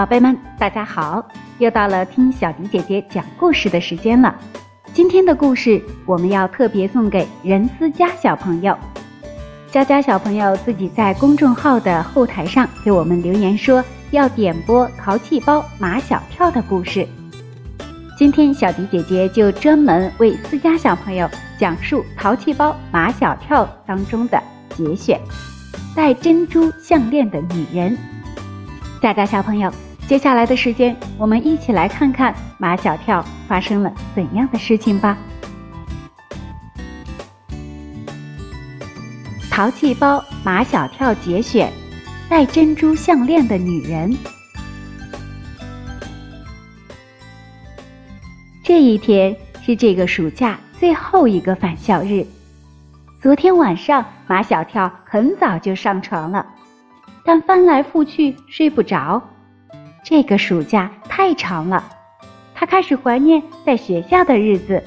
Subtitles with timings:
[0.00, 1.22] 宝贝们，大家好！
[1.58, 4.34] 又到了听小迪姐姐讲故事的时间了。
[4.94, 8.74] 今天的故事我们要特别送给任思佳小朋友。
[9.70, 17.06] 佳佳小朋友自己在公众号的后台上给我们留言说要点播《淘气包马小跳》的故事。
[18.16, 21.28] 今天小迪姐姐就专门为思佳小朋友
[21.58, 25.20] 讲述《淘气包马小跳》当中的节选
[25.94, 27.94] 《戴珍珠项链的女人》。
[29.02, 29.70] 佳佳小朋友。
[30.10, 35.16] 接下来的时间，我们一起来看看马小跳发生了怎样的事情吧。
[39.48, 41.72] 淘气包马小跳节选：
[42.28, 44.12] 戴珍珠项链的女人。
[48.64, 52.26] 这一天是这个暑假最后一个返校日。
[53.22, 56.44] 昨天晚上，马小跳很早就上床了，
[57.24, 59.22] 但翻来覆去睡不着。
[60.10, 61.84] 这个暑假太长了，
[62.52, 64.82] 他开始怀念在学校的日子，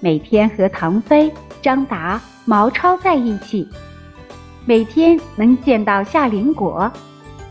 [0.00, 3.68] 每天和唐飞、张达、毛超在一起，
[4.64, 6.90] 每天能见到夏林果，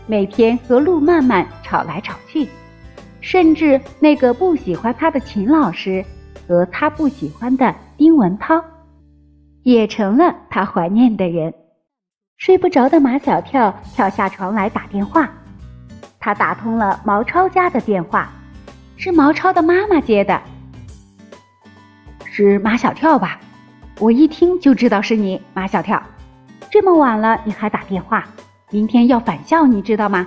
[0.08, 2.48] 每天和陆曼曼吵来吵去，
[3.20, 6.04] 甚至那个不喜欢他的秦老师
[6.48, 8.60] 和他不喜欢的丁文涛，
[9.62, 11.54] 也成了他怀念的人。
[12.36, 15.30] 睡不着的马小跳跳下床来打电话。
[16.26, 18.28] 他打通了毛超家的电话，
[18.96, 20.42] 是毛超的妈妈接的。
[22.24, 23.38] 是马小跳吧？
[24.00, 26.02] 我一听就知道是你，马小跳。
[26.68, 28.24] 这么晚了你还打电话？
[28.72, 30.26] 明天要返校，你知道吗？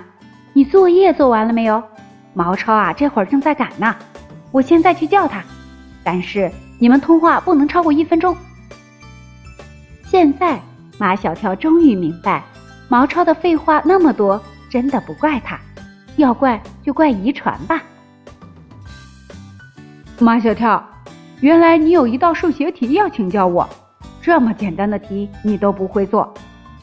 [0.54, 1.82] 你作业做完了没有？
[2.32, 3.94] 毛超啊，这会儿正在赶呢。
[4.52, 5.44] 我现在去叫他，
[6.02, 8.34] 但是你们通话不能超过一分钟。
[10.06, 10.58] 现在
[10.96, 12.42] 马小跳终于明白，
[12.88, 15.60] 毛超的废话那么多，真的不怪他。
[16.20, 17.82] 要怪就怪遗传吧，
[20.18, 20.82] 马小跳，
[21.40, 23.68] 原来你有一道数学题要请教我，
[24.22, 26.32] 这么简单的题你都不会做。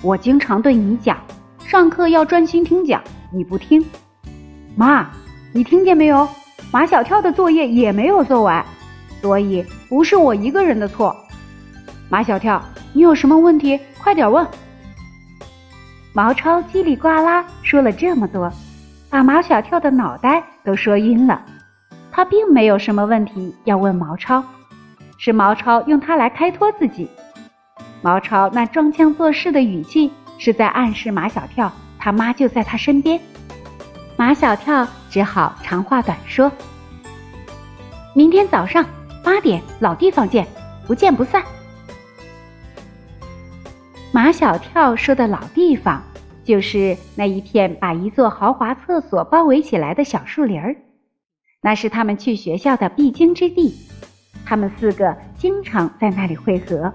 [0.01, 1.17] 我经常对你讲，
[1.65, 3.83] 上课要专心听讲，你不听。
[4.75, 5.07] 妈，
[5.53, 6.27] 你听见没有？
[6.71, 8.65] 马小跳的作业也没有做完，
[9.21, 11.15] 所以不是我一个人的错。
[12.09, 12.61] 马小跳，
[12.93, 14.45] 你有什么问题，快点问。
[16.13, 18.51] 毛超叽里呱啦说了这么多。
[19.09, 21.41] 把马小跳的脑袋都说晕了，
[22.11, 24.43] 他并没有什么问题要问毛超，
[25.17, 27.09] 是毛超用他来开脱自己。
[28.01, 33.19] 毛超那装腔作势的语气是在暗示马小跳他妈就在他身边。
[34.17, 36.51] 马小跳只好长话短说
[38.13, 38.85] ：“明天早上
[39.23, 40.45] 八点老地方见，
[40.85, 41.41] 不见不散。”
[44.11, 46.03] 马小跳说的老地方。
[46.47, 50.77] 就是那一片把一座豪华厕所包围起来的小树林儿，
[51.61, 53.75] 那是他们去学校的必经之地。
[54.45, 56.93] 他们四个经常在那里汇合。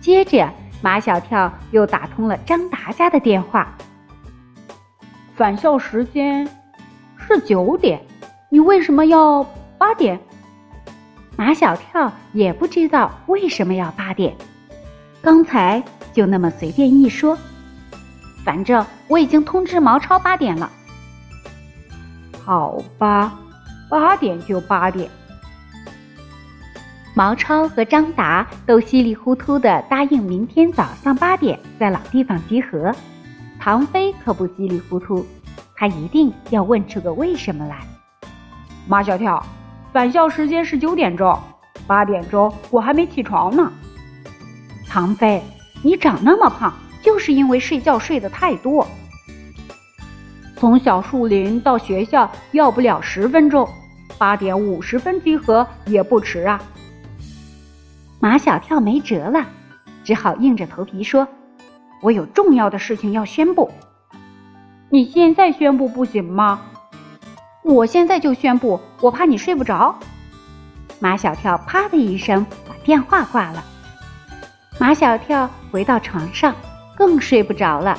[0.00, 0.48] 接着，
[0.80, 3.76] 马小跳又打通了张达家的电话。
[5.34, 6.48] 返校时间
[7.18, 8.00] 是九点，
[8.48, 9.44] 你为什么要
[9.76, 10.20] 八点？
[11.36, 14.36] 马小跳也不知道为什么要八点，
[15.20, 17.36] 刚才就那么随便一说。
[18.44, 20.70] 反正我已经通知毛超八点了。
[22.44, 23.38] 好吧，
[23.88, 25.10] 八点就八点。
[27.14, 32.94] 毛超和张达都稀里糊涂的答应明天早上八点在老地方集合。
[33.58, 35.26] 唐飞可不稀里糊涂，
[35.76, 37.80] 他一定要问出个为什么来。
[38.88, 39.44] 马小跳，
[39.92, 41.38] 返校时间是九点钟，
[41.86, 43.70] 八点钟我还没起床呢。
[44.88, 45.42] 唐飞，
[45.82, 46.72] 你长那么胖。
[47.02, 48.86] 就是因为睡觉睡得太多。
[50.56, 53.68] 从小树林到学校要不了十分钟，
[54.18, 56.60] 八点五十分集合也不迟啊。
[58.20, 59.46] 马小跳没辙了，
[60.04, 61.26] 只好硬着头皮说
[62.02, 63.70] ：“我有重要的事情要宣布。”
[64.92, 66.60] 你现在宣布不行吗？
[67.62, 69.98] 我现在就宣布，我怕你睡不着。
[70.98, 73.64] 马小跳啪的一声把电话挂了。
[74.78, 76.54] 马小跳回到床上。
[77.00, 77.98] 更睡不着了，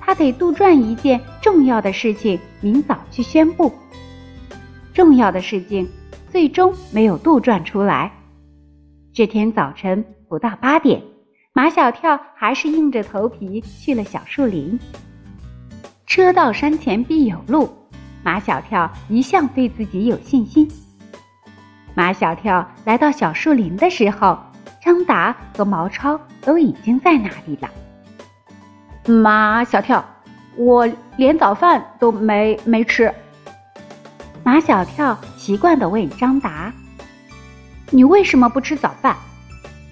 [0.00, 3.72] 他得杜撰一件重要的事情，明早去宣布。
[4.92, 5.88] 重要的事情
[6.32, 8.10] 最终没有杜撰出来。
[9.12, 11.00] 这天早晨不到八点，
[11.52, 14.76] 马小跳还是硬着头皮去了小树林。
[16.04, 17.72] 车到山前必有路，
[18.24, 20.68] 马小跳一向对自己有信心。
[21.94, 24.36] 马小跳来到小树林的时候，
[24.82, 27.70] 张达和毛超都已经在那里了。
[29.06, 30.04] 马小跳，
[30.56, 33.12] 我连早饭都没没吃。
[34.42, 36.72] 马小跳习惯的问张达
[37.90, 39.16] ：“你为什么不吃早饭？”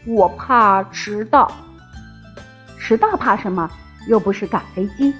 [0.07, 1.51] 我怕迟到。
[2.79, 3.71] 迟到怕什么？
[4.09, 5.15] 又不是赶飞机。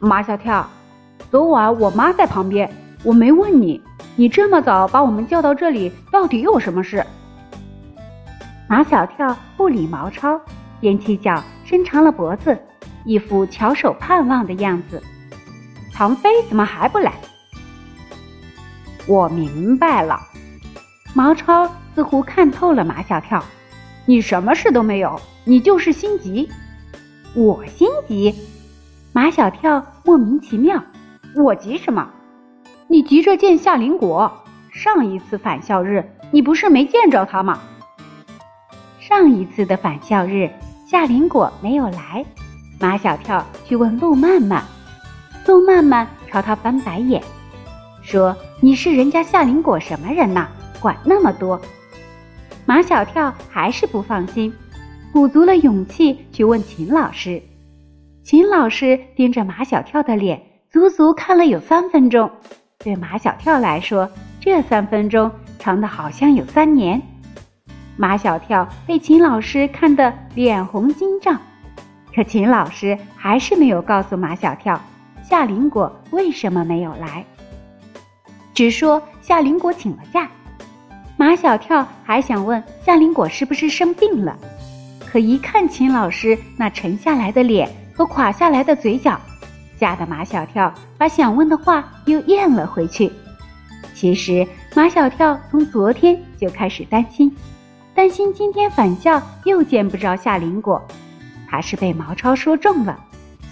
[0.00, 0.68] 马小跳，
[1.30, 2.70] 昨晚我妈在旁边，
[3.04, 3.80] 我没问你，
[4.16, 7.06] 你这么早把我们叫到这里，到底有什么事？
[8.68, 10.40] 马小跳不理毛超，
[10.82, 12.58] 踮起脚，伸长了脖子，
[13.04, 15.02] 一副翘首盼望的样子。
[15.92, 17.12] 唐飞怎么还不来？
[19.06, 20.20] 我明白了，
[21.14, 23.42] 毛超似乎看透了马小跳，
[24.06, 26.48] 你什么事都没有，你就是心急。
[27.34, 28.34] 我心急？
[29.12, 30.82] 马小跳莫名其妙，
[31.36, 32.10] 我急什么？
[32.88, 34.40] 你急着见夏林果。
[34.70, 37.60] 上一次返校日，你不是没见着他吗？
[38.98, 40.50] 上一次的返校日，
[40.94, 42.24] 夏林果没有来。
[42.78, 44.62] 马小跳去问陆曼曼，
[45.44, 47.20] 陆曼曼朝他翻白眼，
[48.00, 50.46] 说：“你是人家夏林果什么人呐？
[50.80, 51.60] 管那么多。”
[52.64, 54.54] 马小跳还是不放心，
[55.12, 57.42] 鼓足了勇气去问秦老师。
[58.22, 60.40] 秦老师盯着马小跳的脸，
[60.70, 62.30] 足足看了有三分钟。
[62.78, 64.08] 对马小跳来说，
[64.40, 67.02] 这三分钟长的好像有三年。
[67.96, 71.40] 马小跳被秦老师看得脸红筋胀，
[72.14, 74.80] 可秦老师还是没有告诉马小跳
[75.22, 77.24] 夏林果为什么没有来，
[78.52, 80.28] 只说夏林果请了假。
[81.16, 84.36] 马小跳还想问夏林果是不是生病了，
[85.00, 87.68] 可一看秦老师那沉下来的脸。
[87.96, 89.16] 和垮下来的嘴角，
[89.78, 93.08] 吓得马小跳把想问的话又咽了回去。
[93.94, 94.44] 其实
[94.74, 97.32] 马小跳从昨天就开始担心，
[97.94, 100.82] 担心今天返校又见不着夏林果。
[101.48, 102.98] 怕是被毛超说中了，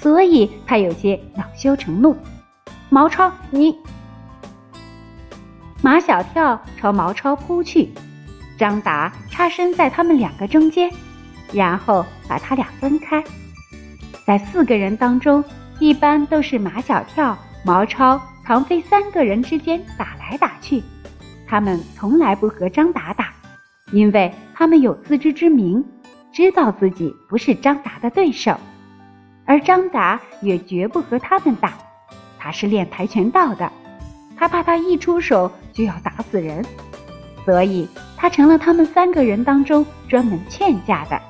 [0.00, 2.17] 所以他有些恼羞成怒。
[2.89, 3.79] 毛超，你！
[5.81, 7.89] 马小跳朝毛超扑去，
[8.59, 10.91] 张达插身在他们两个中间，
[11.53, 13.23] 然后把他俩分开。
[14.27, 15.45] 在四个人当中，
[15.79, 20.83] 一般都是马小跳、毛超、唐飞三个人之间打来打去。
[21.47, 23.22] 他们从来不和张达打，
[23.93, 25.85] 因为他们有自知之明，
[26.33, 28.56] 知道自己不是张达的对手。
[29.44, 31.75] 而张达也绝不和他们打，
[32.39, 33.71] 他是练跆拳道的，
[34.37, 36.65] 他怕他一出手就要打死人，
[37.44, 37.87] 所以
[38.17, 41.21] 他成了他们三个人当中专门劝架的。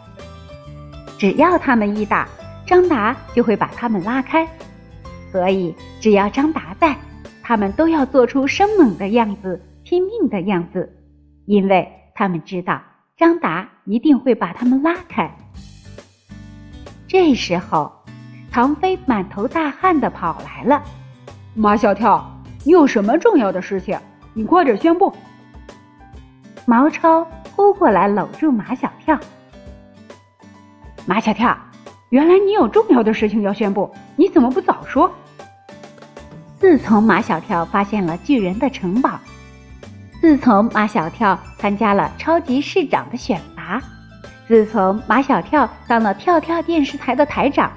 [1.18, 2.26] 只要他们一打。
[2.64, 4.48] 张达就会把他们拉开，
[5.30, 6.96] 所以只要张达在，
[7.42, 10.96] 他们都要做出生猛的样子、拼命的样子，
[11.44, 11.86] 因为
[12.22, 12.80] 他们知道
[13.16, 15.28] 张达一定会把他们拉开。
[17.08, 17.90] 这时候，
[18.48, 20.80] 唐飞满头大汗的跑来了
[21.52, 22.24] ：“马小跳，
[22.64, 23.98] 你有什么重要的事情？
[24.34, 25.12] 你快点宣布。”
[26.64, 27.24] 毛超
[27.56, 29.18] 扑过来搂住马小跳
[31.04, 31.58] ：“马小跳。”
[32.10, 35.10] 原来你有重要的事情要宣布，你怎么不早说？
[36.60, 39.18] 自从马小跳发现了巨人的城堡，
[40.22, 43.82] 自从马小跳参加了超级市长的选拔，
[44.46, 47.72] 自从马小跳当了跳跳电视台的台长，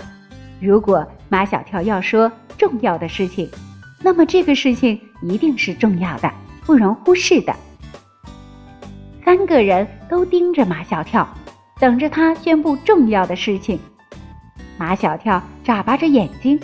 [0.59, 3.49] 如果马小跳要说重要的事情，
[3.99, 6.31] 那么这个事情一定是重要的，
[6.67, 7.55] 不容忽视的。
[9.23, 11.27] 三个人都盯着马小跳，
[11.79, 13.79] 等着他宣布重要的事情。
[14.77, 16.59] 马小跳眨巴着眼睛，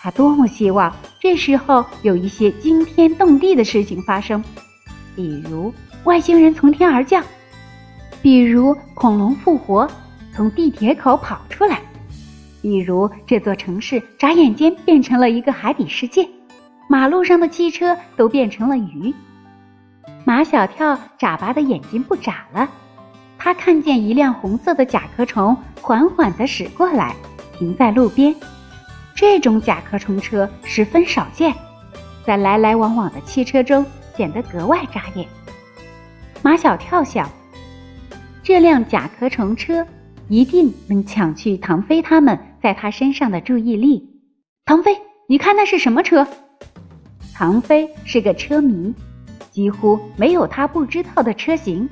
[0.00, 4.42] 他多么希望这时候有一些惊天动地的事情发生，
[5.16, 5.72] 比如
[6.04, 7.24] 外星人从天而降，
[8.22, 9.90] 比如恐龙复活，
[10.32, 11.80] 从地铁口跑出来，
[12.60, 16.28] 比如这座城市眨眼间变成了一个海底世界，
[16.88, 19.12] 马路上的汽车都变成了鱼。
[20.24, 22.68] 马小跳眨巴的眼睛不眨了。
[23.38, 27.14] 他看见一辆红色的甲壳虫缓缓地驶过来，
[27.56, 28.34] 停在路边。
[29.14, 31.54] 这种甲壳虫车十分少见，
[32.24, 35.26] 在来来往往的汽车中显得格外扎眼。
[36.42, 37.28] 马小跳想，
[38.42, 39.86] 这辆甲壳虫车
[40.28, 44.08] 一定能抢去唐飞他们在他身上的注意力。
[44.64, 44.96] 唐飞，
[45.28, 46.26] 你看那是什么车？
[47.34, 48.94] 唐飞是个车迷，
[49.50, 51.88] 几乎没有他不知道的车型。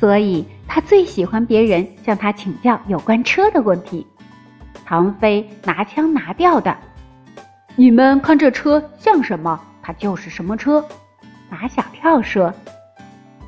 [0.00, 4.06] 所以他最喜欢别人向他请教有关车的问题。
[4.84, 6.76] 唐飞拿腔拿调的
[7.76, 9.58] ：“你们看这车像什么？
[9.82, 10.84] 它就是什么车。”
[11.54, 12.52] 马小跳说：“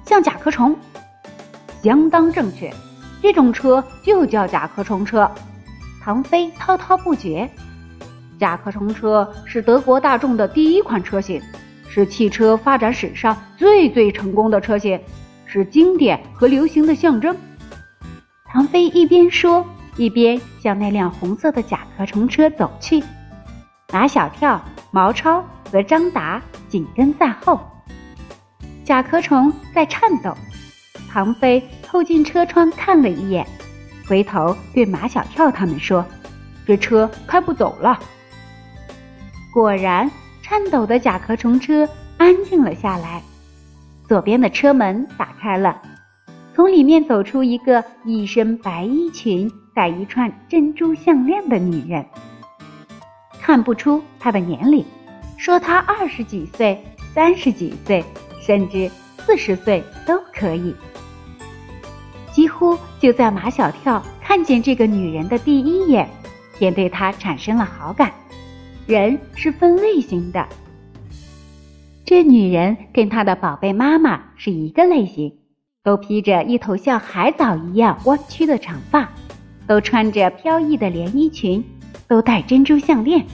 [0.07, 0.77] 像甲壳虫。”
[1.83, 2.73] 相当正确，
[3.21, 5.29] 这种车就叫甲壳虫车。
[6.01, 7.51] 唐飞滔滔不绝。
[8.39, 11.43] 甲壳虫车是德国大众的第一款车型，
[11.89, 15.01] 是汽车发展史上最最成功的车型，
[15.45, 17.37] 是经典和流行的象征。
[18.45, 23.03] 唐飞一边说，一边向那辆红色的甲壳虫车走去。
[23.93, 27.61] 马小跳、毛超和张达紧跟在后。
[28.87, 30.33] 甲壳虫在颤抖。
[31.11, 33.45] 唐飞透进车窗看了一眼，
[34.07, 36.07] 回头对马小跳他们说
[36.65, 37.99] ：“这车开不走了。”
[39.53, 40.09] 果然，
[40.41, 43.21] 颤抖的甲壳虫车安静了下来。
[44.07, 45.83] 左边的车门打开了，
[46.55, 52.07] 从里面走出一个一身白衣裙、戴一串珍珠项链的女人。
[53.41, 54.85] 看不出她的年龄，
[55.37, 56.81] 说她二十几岁、
[57.13, 58.05] 三十几岁，
[58.47, 58.89] 甚至
[59.19, 60.73] 四十岁都可以。
[62.33, 66.09] 几乎就在马小跳看见这个女人的第一眼，
[66.59, 68.13] 便对她产生了好感。
[68.87, 70.47] 人是分类型的，
[72.05, 75.35] 这女人跟她的宝贝妈妈是一个类型，
[75.83, 79.09] 都披着一头像海藻一样弯曲的长发，
[79.67, 81.65] 都穿着飘逸的连衣裙，
[82.07, 83.27] 都戴珍珠项链。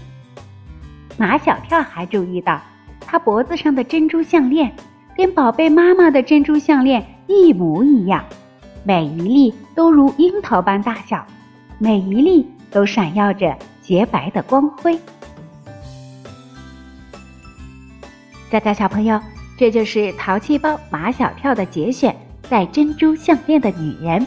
[1.19, 2.59] 马小跳还注意到，
[3.00, 4.73] 她脖子上的珍珠项链
[5.14, 8.25] 跟宝贝妈妈的珍珠项链一模一样，
[8.83, 11.25] 每一粒都如樱桃般大小，
[11.78, 14.99] 每一粒都闪耀着洁白的光辉。
[18.50, 19.21] 大家小朋友，
[19.59, 22.12] 这就是淘气包马小跳的节选
[22.49, 24.21] 《戴珍珠项链的女人》。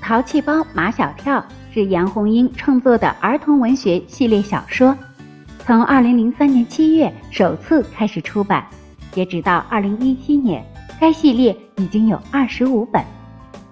[0.00, 4.96] 淘气包马小跳是杨红樱创作的儿童文学系列小说，
[5.66, 8.66] 从二零零三年七月首次开始出版，
[9.14, 10.64] 截止到二零一七年，
[11.00, 13.00] 该系列已经有二十五本。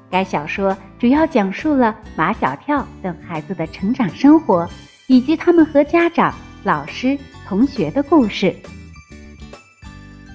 [0.08, 4.68] 该小说主要讲述了马小跳等孩子的成长生活，
[5.08, 6.32] 以及他们和家长、
[6.62, 7.18] 老师、
[7.48, 8.54] 同学的故事。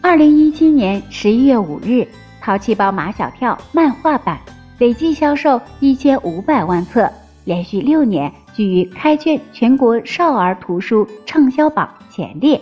[0.01, 2.01] 二零一七年十一月五日，
[2.41, 4.37] 《淘气包马小跳》漫画版
[4.77, 7.09] 累计销售一千五百万册，
[7.45, 12.59] 连续六年居于开卷全国少儿图书畅销榜前列。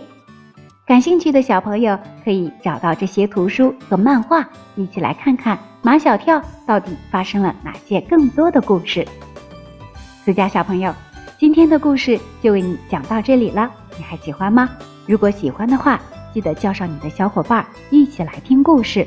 [0.86, 9.04] 感兴趣的小朋友可以找到这些图书和漫画，一起来看看马小跳到底发生了哪些更多的故事。
[10.24, 10.94] 自家小朋友，
[11.40, 14.70] 今天的故事就为你讲到这里了，你还喜欢吗？
[15.06, 16.00] 如果喜欢的话，
[16.32, 19.04] 记得叫上你的小伙伴一起来听故事。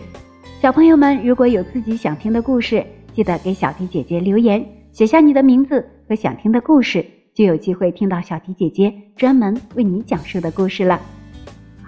[0.61, 10.99] 小朋友们，如果有自己想听的故事，记得给小迪姐姐留言，写下你的名字和想听的故事，就有机会听到小迪姐姐专门为你讲述的故事了。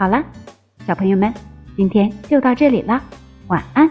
[0.02, 0.24] 好了，
[0.88, 1.32] 小朋友们，
[1.78, 3.00] 今天就到这里了，
[3.50, 3.88] 晚安。